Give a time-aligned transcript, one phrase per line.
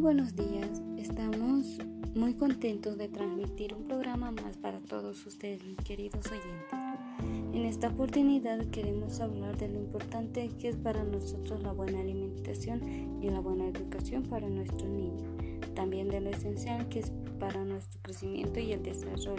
[0.00, 1.76] buenos días, estamos
[2.14, 7.54] muy contentos de transmitir un programa más para todos ustedes, mis queridos oyentes.
[7.54, 13.20] En esta oportunidad queremos hablar de lo importante que es para nosotros la buena alimentación
[13.22, 15.28] y la buena educación para nuestros niños,
[15.74, 19.34] también de lo esencial que es para nuestro crecimiento y el desarrollo.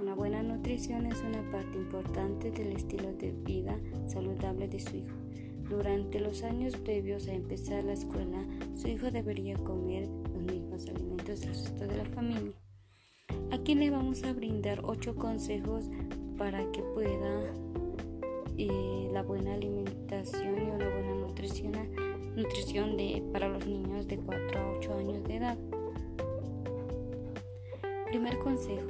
[0.00, 3.78] Una buena nutrición es una parte importante del estilo de vida
[4.08, 5.14] saludable de su hijo.
[5.68, 8.38] Durante los años previos a empezar la escuela,
[8.76, 12.54] su hijo debería comer los mismos alimentos del resto de la familia.
[13.50, 15.86] Aquí le vamos a brindar 8 consejos
[16.38, 17.52] para que pueda
[18.56, 21.72] eh, la buena alimentación y una buena nutrición,
[22.36, 25.58] nutrición de, para los niños de 4 a 8 años de edad.
[28.06, 28.86] Primer consejo.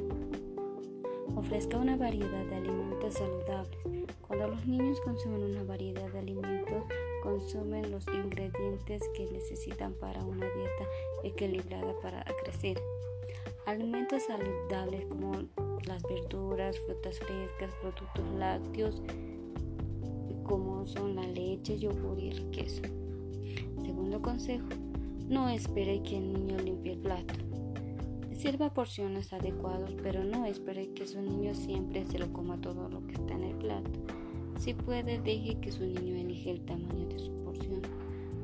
[1.34, 4.05] Ofrezca una variedad de alimentos saludables.
[4.26, 6.84] Cuando los niños consumen una variedad de alimentos,
[7.22, 10.84] consumen los ingredientes que necesitan para una dieta
[11.22, 12.80] equilibrada para crecer.
[13.66, 15.32] Alimentos saludables como
[15.86, 19.02] las verduras, frutas frescas, productos lácteos,
[20.44, 22.82] como son la leche, yogur y el queso.
[23.82, 24.68] Segundo consejo,
[25.28, 27.34] no espere que el niño limpie el plato.
[28.32, 33.04] Sirva porciones adecuadas, pero no espere que su niño siempre se lo coma todo lo
[33.06, 33.90] que está en el plato.
[34.58, 37.82] Si puede, deje que su niño elige el tamaño de su porción.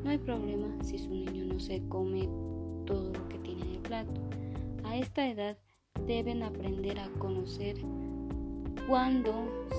[0.04, 2.28] No hay problema si su niño no se come
[2.86, 4.20] todo lo que tiene en el plato.
[4.84, 5.58] A esta edad
[6.06, 7.76] deben aprender a conocer
[8.88, 9.32] cuando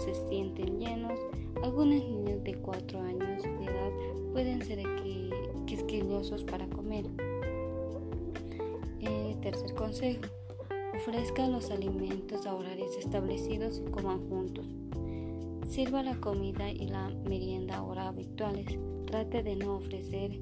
[0.03, 1.19] se sienten llenos.
[1.63, 3.91] Algunos niños de 4 años de edad
[4.33, 4.83] pueden ser
[5.65, 7.05] quisquillosos para comer.
[9.41, 10.21] Tercer consejo.
[10.95, 14.69] Ofrezca los alimentos a horarios establecidos y coman juntos.
[15.73, 18.77] Sirva la comida y la merienda a horas habituales.
[19.07, 20.39] Trate de no ofrecer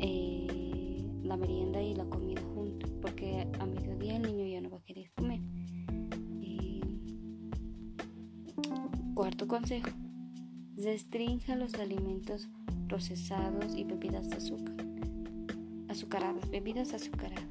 [0.00, 4.78] eh, la merienda y la comida juntos, porque a mediodía el niño ya no va
[4.78, 5.42] a querer comer.
[9.14, 9.90] cuarto consejo.
[10.76, 12.48] Restrinja los alimentos
[12.88, 14.74] procesados y bebidas de azúcar.
[15.88, 17.44] Azucaradas, bebidas azucaradas.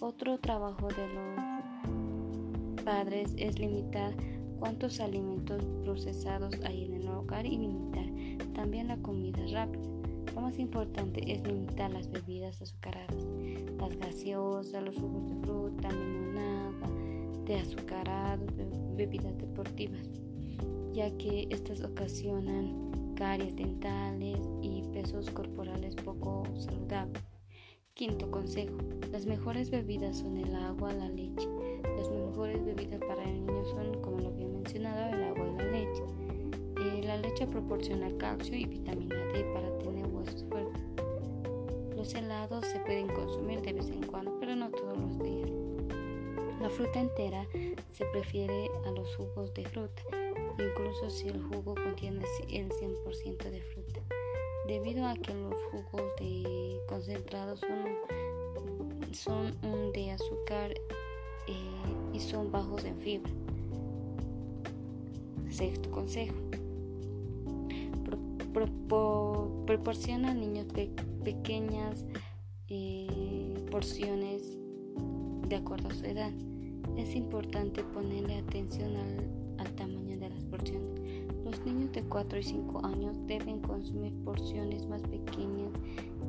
[0.00, 4.14] Otro trabajo de los padres es limitar
[4.60, 8.06] cuántos alimentos procesados hay en el hogar y limitar
[8.54, 9.82] también la comida rápida.
[10.34, 13.26] Lo más importante es limitar las bebidas azucaradas,
[13.78, 16.72] las gaseosas, los jugos de fruta, limonada,
[17.46, 18.48] de azucarados,
[18.96, 20.06] bebidas deportivas,
[20.92, 27.19] ya que estas ocasionan caries dentales y pesos corporales poco saludables.
[28.00, 28.78] Quinto consejo.
[29.12, 31.46] Las mejores bebidas son el agua, la leche.
[31.98, 35.64] Las mejores bebidas para el niño son, como lo había mencionado, el agua y la
[35.64, 36.02] leche.
[36.80, 40.82] Eh, la leche proporciona calcio y vitamina D para tener huesos fuertes.
[41.94, 45.50] Los helados se pueden consumir de vez en cuando, pero no todos los días.
[46.58, 47.46] La fruta entera
[47.90, 50.02] se prefiere a los jugos de fruta,
[50.58, 54.00] incluso si el jugo contiene el 100% de fruta
[54.66, 57.94] debido a que los jugos de concentrados son,
[59.12, 60.72] son de azúcar
[61.46, 61.54] eh,
[62.12, 63.30] y son bajos en fibra.
[65.50, 66.36] Sexto consejo.
[69.66, 70.66] proporciona a niños
[71.24, 72.04] pequeñas
[72.68, 74.56] eh, porciones
[75.48, 76.32] de acuerdo a su edad.
[76.96, 78.96] Es importante ponerle atención
[79.58, 80.99] al tamaño de las porciones
[81.50, 85.72] los niños de 4 y 5 años deben consumir porciones más pequeñas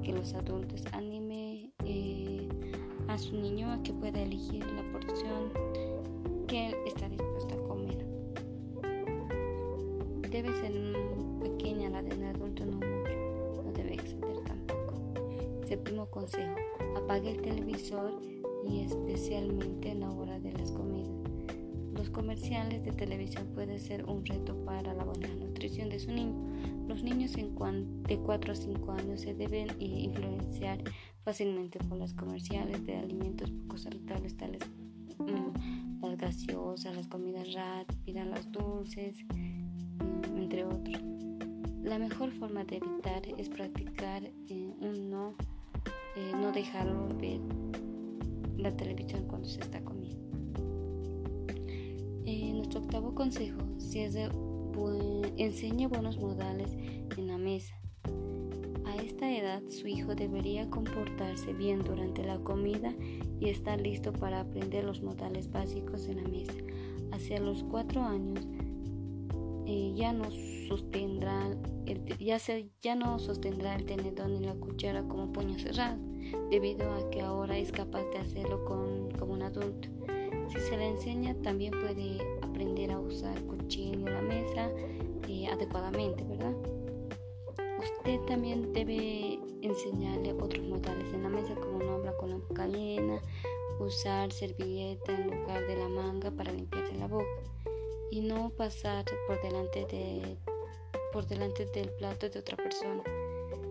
[0.04, 0.84] que los adultos.
[0.94, 2.50] Anime eh,
[3.08, 5.52] a su niño a que pueda elegir la porción
[6.48, 8.06] que está dispuesto a comer.
[10.32, 10.74] Debe ser
[11.44, 13.64] pequeña la de un adulto, no mucho.
[13.64, 14.94] No debe exceder tampoco.
[15.68, 16.56] Séptimo consejo.
[16.98, 18.20] Apague el televisor
[18.68, 21.31] y especialmente en la hora de las comidas.
[21.94, 26.36] Los comerciales de televisión pueden ser un reto para la buena nutrición de su niño.
[26.88, 30.84] Los niños de 4 a 5 años se deben influenciar
[31.24, 34.60] fácilmente por las comerciales de alimentos poco saludables tales
[35.20, 41.02] mm, las gaseosas, las comidas rápidas, las dulces, mm, entre otros.
[41.84, 45.36] La mejor forma de evitar es practicar eh, un no,
[46.16, 47.40] eh, no dejarlo ver
[48.58, 50.21] la televisión cuando se está comiendo.
[52.72, 54.30] Nuestro octavo consejo si es de
[55.36, 56.72] enseñe buenos modales
[57.18, 57.76] en la mesa.
[58.86, 62.94] A esta edad su hijo debería comportarse bien durante la comida
[63.42, 66.54] y estar listo para aprender los modales básicos en la mesa.
[67.12, 68.48] Hacia los cuatro años
[69.66, 70.32] eh, ya no
[70.70, 71.50] sostendrá
[71.88, 75.98] el, ya, se, ya no sostendrá el tenedor ni la cuchara como puño cerrado
[76.50, 79.90] debido a que ahora es capaz de hacerlo con, como un adulto.
[80.50, 84.70] Si se le enseña, también puede aprender a usar cuchillo en la mesa
[85.28, 86.54] eh, adecuadamente, ¿verdad?
[87.80, 93.22] Usted también debe enseñarle otros modales en la mesa, como nombra con la boca llena,
[93.80, 97.26] usar servilleta en lugar de la manga para limpiarse la boca
[98.12, 100.38] y no pasar por delante, de,
[101.14, 103.04] por delante del plato de otra persona.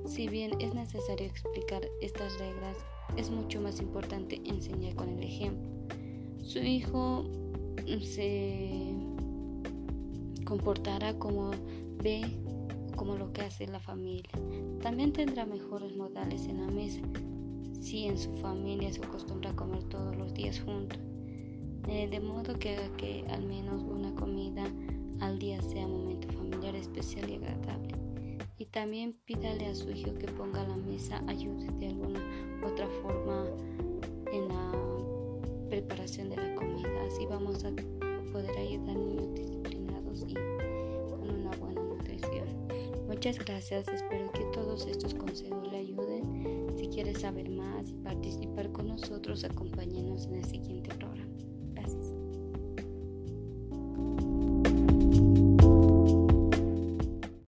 [0.07, 2.77] Si bien es necesario explicar estas reglas,
[3.17, 5.80] es mucho más importante enseñar con el ejemplo.
[6.50, 7.26] Su hijo
[8.02, 8.93] se
[10.44, 11.52] comportará como
[12.02, 12.23] ve
[12.97, 14.32] como lo que hace la familia.
[14.82, 17.02] También tendrá mejores modales en la mesa
[17.81, 20.99] si en su familia se acostumbra a comer todos los días juntos.
[21.87, 24.64] Eh, de modo que haga que al menos una comida
[25.20, 27.94] al día sea un momento familiar especial y agradable.
[28.58, 32.20] Y también pídale a su hijo que ponga la mesa, ayude de alguna
[32.67, 33.47] otra forma
[36.00, 36.88] preparación de la comida.
[37.06, 37.70] Así vamos a
[38.32, 42.49] poder ayudar a niños disciplinados y con una buena nutrición.
[43.06, 46.73] Muchas gracias, espero que todos estos consejos le ayuden.
[46.76, 51.31] Si quieres saber más y participar con nosotros, acompáñenos en el siguiente programa.